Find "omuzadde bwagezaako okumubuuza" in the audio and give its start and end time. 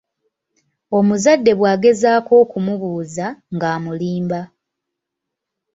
0.97-3.27